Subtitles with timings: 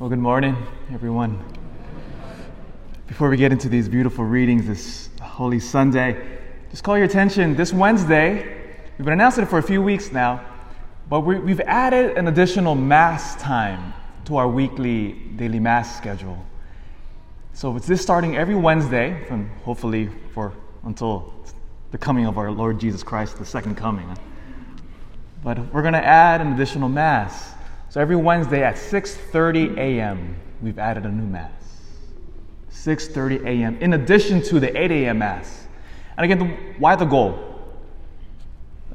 [0.00, 0.56] Well, good morning,
[0.94, 1.38] everyone.
[3.06, 6.38] Before we get into these beautiful readings this Holy Sunday,
[6.70, 8.36] just call your attention this Wednesday.
[8.96, 10.42] We've been announcing it for a few weeks now,
[11.10, 13.92] but we, have added an additional Mass time
[14.24, 16.42] to our weekly daily Mass schedule.
[17.52, 20.54] So it's this starting every Wednesday, from hopefully for
[20.84, 21.30] until
[21.90, 24.08] the coming of our Lord Jesus Christ, the second coming.
[25.44, 27.52] But we're going to add an additional Mass.
[27.90, 31.50] So every Wednesday at 6:30 a.m., we've added a new mass.
[32.70, 33.76] 6:30 a.m.
[33.80, 35.18] in addition to the 8 a.m.
[35.18, 35.66] mass.
[36.16, 37.36] And again, the, why the goal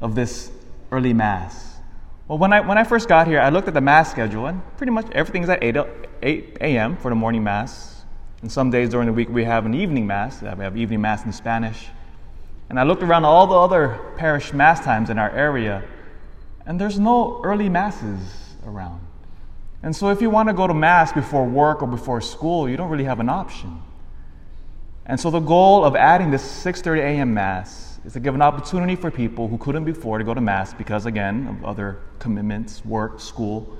[0.00, 0.50] of this
[0.90, 1.76] early mass?
[2.26, 4.62] Well, when I when I first got here, I looked at the mass schedule, and
[4.78, 5.76] pretty much everything's at 8
[6.22, 6.96] 8 a.m.
[6.96, 8.02] for the morning mass.
[8.40, 10.40] And some days during the week we have an evening mass.
[10.40, 11.88] We have evening mass in Spanish.
[12.70, 15.84] And I looked around all the other parish mass times in our area,
[16.64, 19.00] and there's no early masses around.
[19.82, 22.76] And so, if you want to go to Mass before work or before school, you
[22.76, 23.80] don't really have an option.
[25.04, 27.34] And so, the goal of adding this 6:30 a.m.
[27.34, 30.74] Mass is to give an opportunity for people who couldn't before to go to Mass
[30.74, 33.76] because, again, of other commitments, work, school,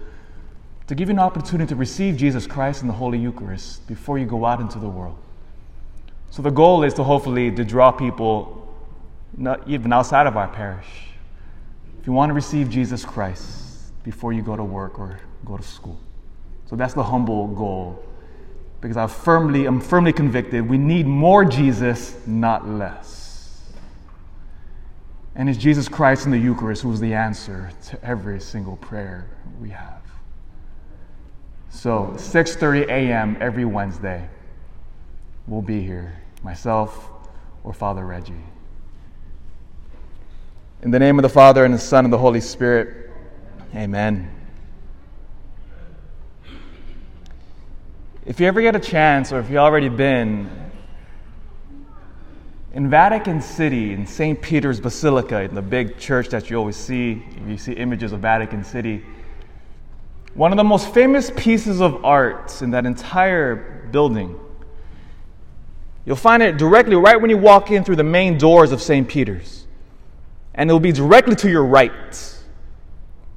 [0.86, 4.26] to give you an opportunity to receive Jesus Christ in the Holy Eucharist before you
[4.26, 5.18] go out into the world.
[6.30, 8.62] So, the goal is to hopefully to draw people
[9.66, 10.86] even outside of our parish.
[12.00, 13.65] If you want to receive Jesus Christ,
[14.06, 15.98] before you go to work or go to school.
[16.66, 18.02] So that's the humble goal.
[18.80, 23.64] Because I firmly, I'm firmly convicted we need more Jesus, not less.
[25.34, 29.26] And it's Jesus Christ in the Eucharist who is the answer to every single prayer
[29.60, 30.02] we have.
[31.68, 33.36] So 6:30 a.m.
[33.40, 34.28] every Wednesday,
[35.48, 37.10] we'll be here, myself
[37.64, 38.34] or Father Reggie.
[40.82, 43.05] In the name of the Father and the Son and the Holy Spirit.
[43.76, 44.30] Amen.
[48.24, 50.50] If you ever get a chance, or if you've already been,
[52.72, 54.40] in Vatican City, in St.
[54.40, 58.64] Peter's Basilica, in the big church that you always see, you see images of Vatican
[58.64, 59.04] City,
[60.32, 64.40] one of the most famous pieces of art in that entire building,
[66.06, 69.06] you'll find it directly right when you walk in through the main doors of St.
[69.06, 69.66] Peter's.
[70.54, 72.32] And it'll be directly to your right.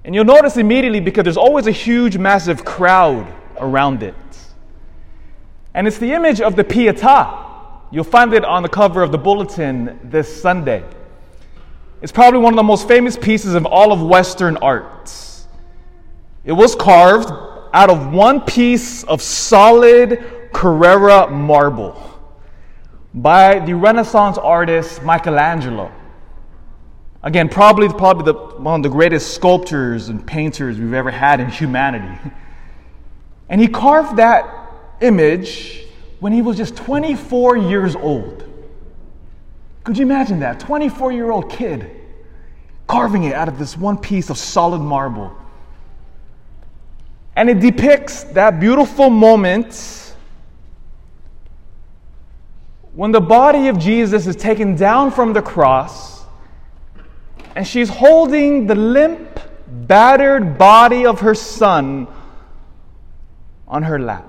[0.09, 4.15] And you'll notice immediately because there's always a huge, massive crowd around it.
[5.75, 7.45] And it's the image of the Pietà.
[7.91, 10.83] You'll find it on the cover of the bulletin this Sunday.
[12.01, 15.13] It's probably one of the most famous pieces of all of Western art.
[16.43, 17.29] It was carved
[17.71, 22.19] out of one piece of solid Carrara marble
[23.13, 25.91] by the Renaissance artist Michelangelo.
[27.21, 31.49] Again, probably, probably the, one of the greatest sculptors and painters we've ever had in
[31.49, 32.17] humanity.
[33.51, 34.69] And he carved that
[35.01, 35.83] image
[36.19, 38.47] when he was just 24 years old.
[39.83, 40.59] Could you imagine that?
[40.59, 41.89] 24 year old kid
[42.89, 45.35] carving it out of this one piece of solid marble.
[47.35, 50.15] And it depicts that beautiful moment
[52.93, 56.18] when the body of Jesus is taken down from the cross
[57.59, 59.37] and she's holding the limp,
[59.67, 62.07] battered body of her son
[63.67, 64.25] on her lap.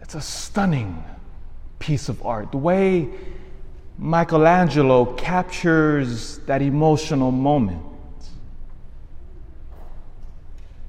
[0.00, 1.04] It's a stunning
[1.78, 2.50] piece of art.
[2.50, 3.10] The way
[3.96, 7.86] Michelangelo captures that emotional moment.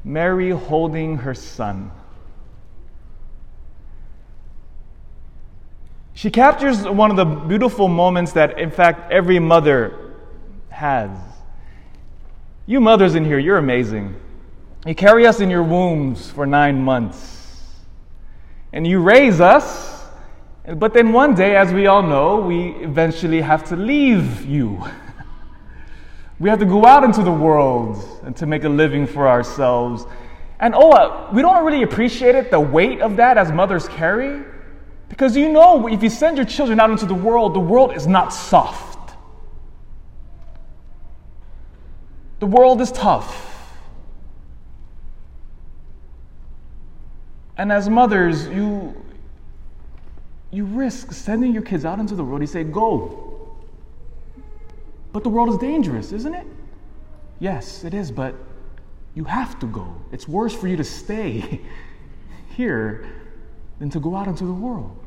[0.03, 1.92] Mary holding her son.
[6.24, 10.14] She captures one of the beautiful moments that, in fact, every mother
[10.70, 11.10] has.
[12.66, 14.16] You mothers in here, you're amazing.
[14.86, 17.76] You carry us in your wombs for nine months.
[18.72, 20.06] And you raise us,
[20.78, 24.82] but then one day, as we all know, we eventually have to leave you.
[26.40, 30.06] we have to go out into the world and to make a living for ourselves.
[30.62, 34.53] And oh, uh, we don't really appreciate it, the weight of that as mothers carry.
[35.13, 38.07] Because you know, if you send your children out into the world, the world is
[38.07, 39.13] not soft.
[42.39, 43.77] The world is tough.
[47.57, 49.00] And as mothers, you,
[50.50, 52.42] you risk sending your kids out into the world.
[52.42, 53.56] You say, go.
[55.12, 56.48] But the world is dangerous, isn't it?
[57.39, 58.33] Yes, it is, but
[59.13, 59.95] you have to go.
[60.12, 61.62] It's worse for you to stay
[62.57, 63.06] here
[63.77, 65.01] than to go out into the world.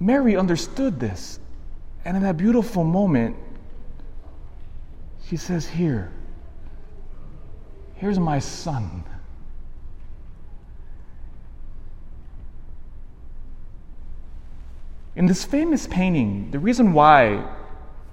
[0.00, 1.38] Mary understood this.
[2.04, 3.36] And in that beautiful moment,
[5.26, 6.12] she says, Here,
[7.94, 9.04] here's my son.
[15.16, 17.44] In this famous painting, the reason why,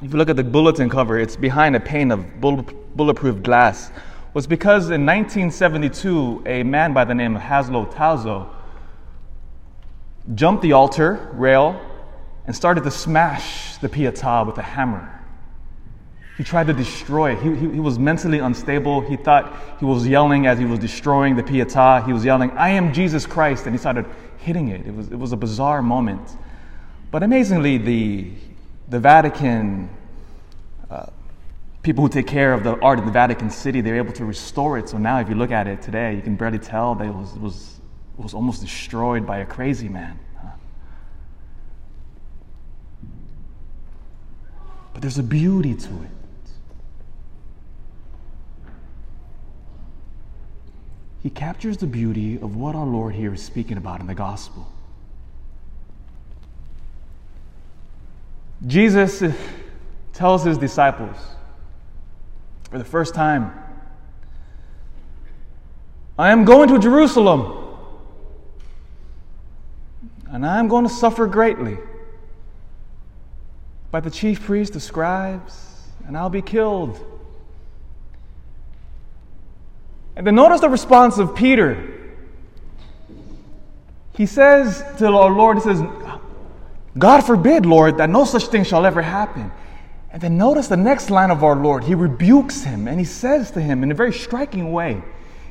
[0.01, 3.91] if you look at the bulletin cover, it's behind a pane of bulletproof glass,
[4.33, 8.47] was because in 1972, a man by the name of Laszlo Toth
[10.35, 11.79] jumped the altar rail
[12.45, 15.21] and started to smash the Pietà with a hammer.
[16.37, 17.41] He tried to destroy it.
[17.41, 19.01] He, he, he, was mentally unstable.
[19.01, 22.05] He thought he was yelling as he was destroying the Pietà.
[22.05, 24.05] He was yelling, I am Jesus Christ, and he started
[24.37, 24.87] hitting it.
[24.87, 26.27] It was, it was a bizarre moment.
[27.11, 28.31] But amazingly, the,
[28.89, 29.89] the Vatican,
[30.89, 31.07] uh,
[31.83, 34.25] people who take care of the art in the Vatican City, they were able to
[34.25, 34.89] restore it.
[34.89, 37.35] So now, if you look at it today, you can barely tell that it was,
[37.35, 37.80] it was,
[38.21, 40.19] was almost destroyed by a crazy man.
[44.93, 46.09] But there's a beauty to it.
[51.23, 54.71] He captures the beauty of what our Lord here is speaking about in the gospel.
[58.65, 59.23] Jesus
[60.13, 61.15] tells his disciples
[62.69, 63.53] for the first time,
[66.17, 67.60] I am going to Jerusalem,
[70.31, 71.77] and I am going to suffer greatly
[73.91, 76.99] by the chief priests, the scribes, and I'll be killed.
[80.15, 81.97] And then notice the response of Peter.
[84.15, 85.81] He says to our Lord, He says,
[86.97, 89.51] God forbid, Lord, that no such thing shall ever happen.
[90.11, 91.85] And then notice the next line of our Lord.
[91.85, 95.01] He rebukes him and he says to him in a very striking way,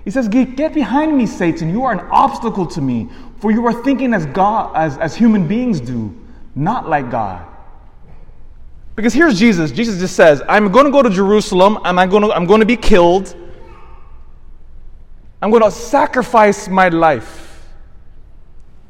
[0.05, 1.70] He says, Get behind me, Satan.
[1.70, 3.08] You are an obstacle to me,
[3.38, 6.14] for you are thinking as God as, as human beings do,
[6.55, 7.47] not like God.
[8.97, 9.70] Because here's Jesus.
[9.70, 12.67] Jesus just says, I'm going to go to Jerusalem, I'm going to, I'm going to
[12.67, 13.35] be killed.
[15.43, 17.67] I'm going to sacrifice my life.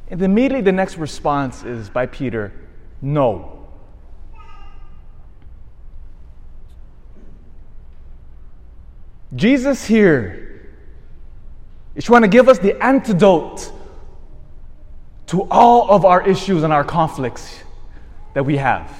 [0.09, 2.53] And immediately the next response is by Peter
[3.01, 3.69] no.
[9.37, 10.50] Jesus here
[12.01, 13.71] is trying to give us the antidote
[15.27, 17.61] to all of our issues and our conflicts
[18.33, 18.91] that we have.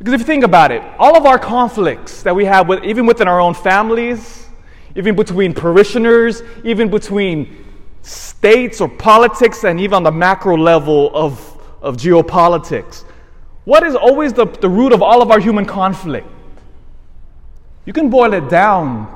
[0.00, 3.06] Because if you think about it, all of our conflicts that we have, with, even
[3.06, 4.48] within our own families,
[4.96, 7.64] even between parishioners, even between
[8.02, 13.04] states or politics, and even on the macro level of, of geopolitics.
[13.66, 16.26] What is always the, the root of all of our human conflict?
[17.86, 19.14] You can boil it down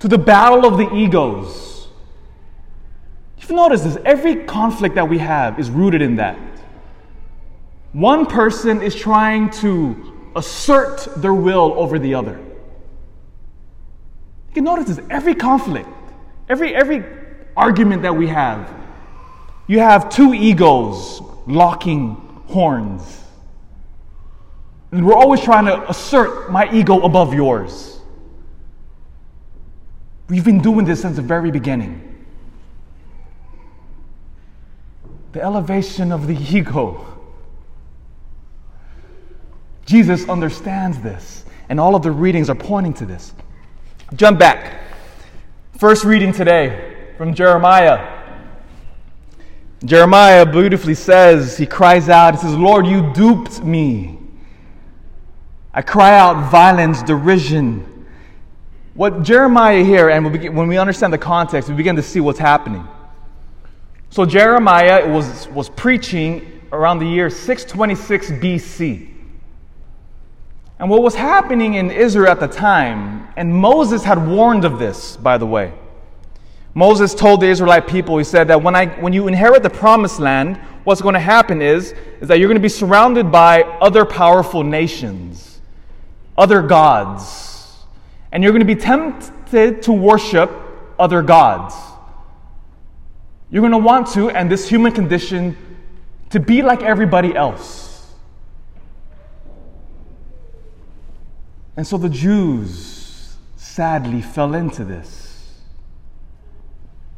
[0.00, 1.88] to the battle of the egos.
[3.38, 3.98] You've noticed this.
[4.04, 6.38] Every conflict that we have is rooted in that.
[7.92, 12.38] One person is trying to assert their will over the other.
[14.48, 15.00] You can notice this.
[15.10, 15.88] Every conflict
[16.48, 17.04] Every, every
[17.56, 18.72] argument that we have,
[19.66, 22.14] you have two egos locking
[22.46, 23.22] horns.
[24.92, 27.97] And we're always trying to assert my ego above yours.
[30.28, 32.04] We've been doing this since the very beginning.
[35.32, 37.04] The elevation of the ego.
[39.86, 43.32] Jesus understands this, and all of the readings are pointing to this.
[44.14, 44.82] Jump back.
[45.78, 48.16] First reading today from Jeremiah.
[49.84, 54.18] Jeremiah beautifully says, he cries out, he says, Lord, you duped me.
[55.72, 57.87] I cry out violence, derision.
[58.98, 60.24] What Jeremiah here, and
[60.56, 62.84] when we understand the context, we begin to see what's happening.
[64.10, 69.08] So Jeremiah was, was preaching around the year 626 BC.
[70.80, 75.16] And what was happening in Israel at the time, and Moses had warned of this,
[75.16, 75.72] by the way.
[76.74, 80.18] Moses told the Israelite people, he said that when, I, when you inherit the promised
[80.18, 84.04] land, what's going to happen is, is that you're going to be surrounded by other
[84.04, 85.60] powerful nations,
[86.36, 87.47] other gods,
[88.32, 90.50] and you're going to be tempted to worship
[90.98, 91.74] other gods.
[93.50, 95.56] You're going to want to, and this human condition,
[96.30, 98.14] to be like everybody else.
[101.76, 105.60] And so the Jews sadly fell into this.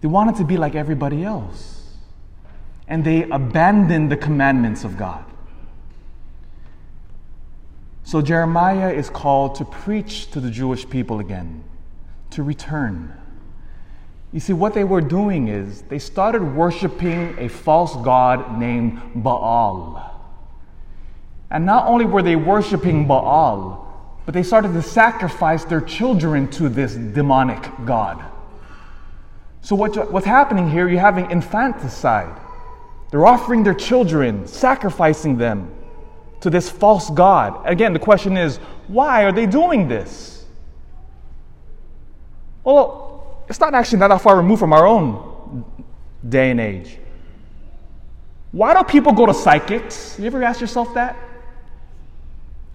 [0.02, 1.97] They wanted to be like everybody else.
[2.87, 5.25] And they abandoned the commandments of God.
[8.11, 11.62] So Jeremiah is called to preach to the Jewish people again,
[12.31, 13.14] to return.
[14.33, 20.21] You see, what they were doing is they started worshiping a false god named Baal.
[21.52, 26.69] And not only were they worshiping Baal, but they started to sacrifice their children to
[26.69, 28.25] this demonic god.
[29.61, 32.40] So, what, what's happening here, you're having infanticide.
[33.12, 35.71] They're offering their children, sacrificing them
[36.40, 37.61] to this false god.
[37.64, 40.44] Again, the question is why are they doing this?
[42.64, 45.64] Well, it's not actually that far removed from our own
[46.28, 46.99] day and age.
[48.52, 50.18] Why do people go to psychics?
[50.18, 51.16] You ever ask yourself that?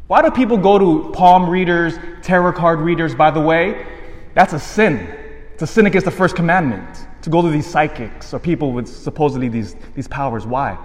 [0.07, 3.15] Why do people go to palm readers, tarot card readers?
[3.15, 3.85] By the way,
[4.33, 5.07] that's a sin.
[5.53, 8.87] It's a sin against the first commandment to go to these psychics or people with
[8.87, 10.45] supposedly these, these powers.
[10.45, 10.77] Why?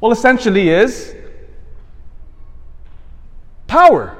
[0.00, 1.14] Well, essentially, is
[3.74, 4.16] power.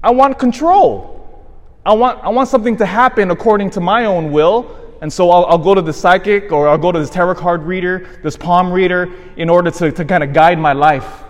[0.00, 1.44] I want control.
[1.84, 4.58] I want, I want something to happen according to my own will.
[5.00, 7.64] And so I'll, I'll go to the psychic or I'll go to this tarot card
[7.64, 11.24] reader, this palm reader, in order to, to kind of guide my life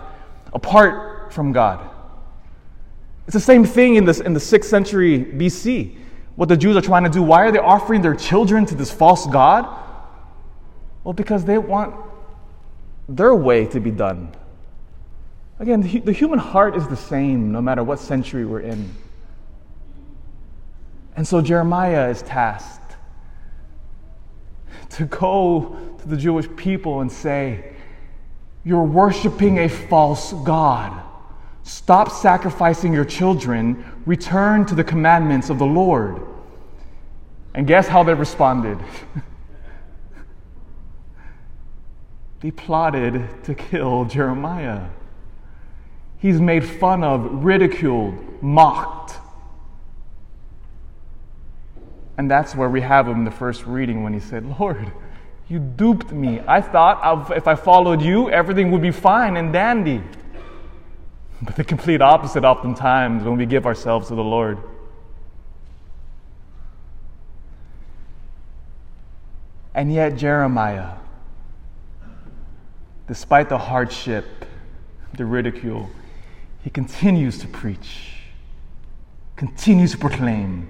[0.53, 1.89] apart from God.
[3.25, 5.97] It's the same thing in, this, in the 6th century BC.
[6.35, 7.23] What the Jews are trying to do.
[7.23, 9.65] Why are they offering their children to this false God?
[11.03, 11.95] Well, because they want
[13.09, 14.31] their way to be done.
[15.59, 18.93] Again, the, human heart is the same no matter what century we're in.
[21.15, 22.95] And so Jeremiah is tasked
[24.91, 27.73] to go to the Jewish people and say,
[28.63, 31.01] You're worshiping a false God.
[31.63, 33.83] Stop sacrificing your children.
[34.05, 36.21] Return to the commandments of the Lord.
[37.55, 38.77] And guess how they responded?
[42.41, 44.87] they plotted to kill Jeremiah.
[46.19, 49.15] He's made fun of, ridiculed, mocked.
[52.17, 54.91] And that's where we have him in the first reading when he said, Lord,
[55.47, 56.41] you duped me.
[56.47, 60.01] I thought if I followed you, everything would be fine and dandy.
[61.41, 64.57] But the complete opposite oftentimes when we give ourselves to the Lord.
[69.75, 70.93] And yet, Jeremiah,
[73.07, 74.25] despite the hardship,
[75.13, 75.87] the ridicule,
[76.67, 78.09] he continues to preach,
[79.37, 80.69] continues to proclaim,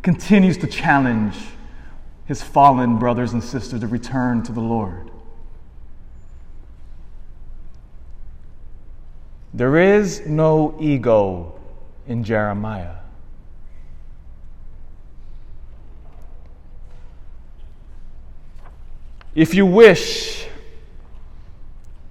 [0.00, 1.34] continues to challenge
[2.26, 5.10] his fallen brothers and sisters to return to the Lord.
[9.52, 11.60] There is no ego
[12.06, 12.94] in Jeremiah.
[19.34, 20.46] If you wish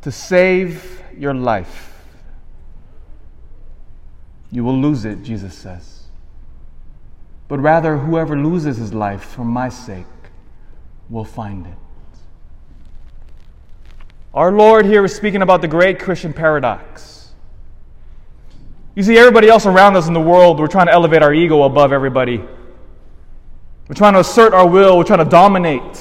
[0.02, 1.93] to save your life,
[4.54, 6.04] you will lose it, Jesus says.
[7.48, 10.06] But rather, whoever loses his life for my sake
[11.10, 11.74] will find it.
[14.32, 17.32] Our Lord here is speaking about the great Christian paradox.
[18.94, 21.64] You see, everybody else around us in the world, we're trying to elevate our ego
[21.64, 22.38] above everybody.
[22.38, 26.00] We're trying to assert our will, we're trying to dominate.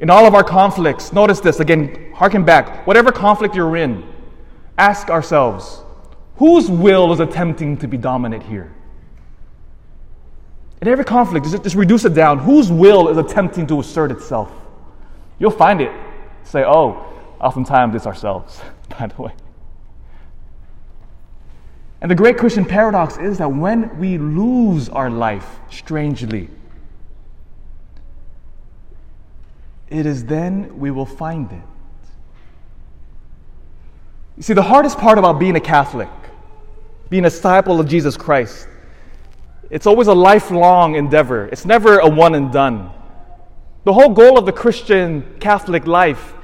[0.00, 2.84] In all of our conflicts, notice this again, harken back.
[2.84, 4.04] Whatever conflict you're in,
[4.76, 5.82] ask ourselves
[6.38, 8.72] whose will is attempting to be dominant here?
[10.80, 12.38] In every conflict, just, just reduce it down.
[12.38, 14.50] Whose will is attempting to assert itself?
[15.38, 15.90] You'll find it.
[16.44, 17.04] Say, oh,
[17.40, 18.60] oftentimes it's ourselves,
[18.98, 19.32] by the way.
[22.00, 26.48] And the great Christian paradox is that when we lose our life, strangely,
[29.88, 31.62] it is then we will find it.
[34.36, 36.08] You see, the hardest part about being a Catholic,
[37.10, 38.68] being a disciple of Jesus Christ,
[39.70, 41.46] it's always a lifelong endeavor.
[41.48, 42.90] It's never a one and done.
[43.84, 46.34] The whole goal of the Christian Catholic life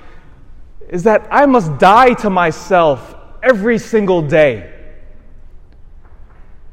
[0.88, 4.70] is that I must die to myself every single day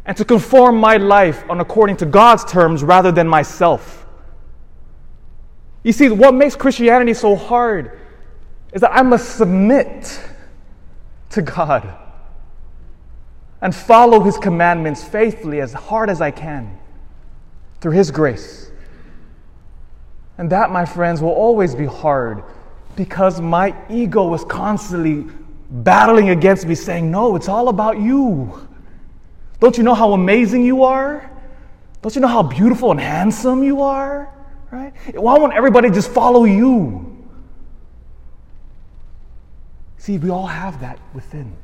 [0.05, 4.05] and to conform my life on according to God's terms rather than myself.
[5.83, 8.00] You see, what makes Christianity so hard
[8.74, 10.21] is that I must submit
[11.31, 11.98] to God
[13.62, 16.77] and follow His commandments faithfully as hard as I can
[17.80, 18.72] through His grace.
[20.38, 22.44] And that, my friends, will always be hard
[22.96, 25.25] because my ego was constantly
[25.70, 28.68] battling against me, saying, No, it's all about you.
[29.60, 31.30] Don't you know how amazing you are?
[32.01, 34.34] Don't you know how beautiful and handsome you are?
[34.72, 34.94] Right?
[35.13, 37.08] Why won't everybody just follow you?
[39.98, 41.56] See, we all have that within.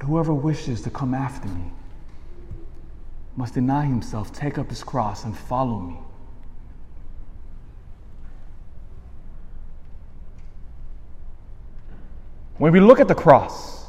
[0.00, 1.70] But whoever wishes to come after me
[3.36, 5.98] must deny himself, take up his cross, and follow me.
[12.56, 13.88] When we look at the cross,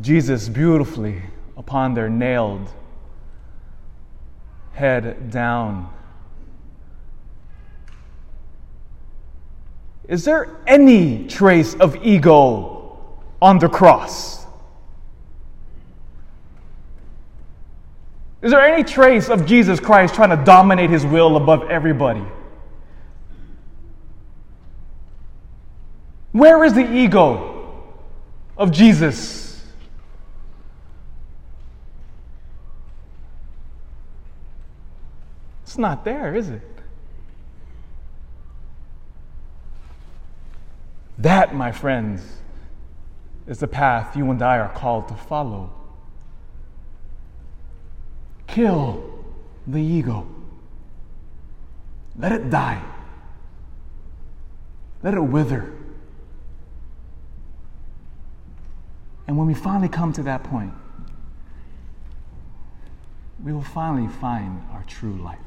[0.00, 1.22] Jesus beautifully
[1.56, 2.68] upon their nailed
[4.72, 5.92] head down
[10.12, 13.08] Is there any trace of ego
[13.40, 14.44] on the cross?
[18.42, 22.22] Is there any trace of Jesus Christ trying to dominate his will above everybody?
[26.32, 27.82] Where is the ego
[28.58, 29.64] of Jesus?
[35.62, 36.81] It's not there, is it?
[41.22, 42.20] That, my friends,
[43.46, 45.72] is the path you and I are called to follow.
[48.48, 49.24] Kill
[49.64, 50.26] the ego.
[52.18, 52.82] Let it die.
[55.04, 55.72] Let it wither.
[59.28, 60.74] And when we finally come to that point,
[63.44, 65.38] we will finally find our true life.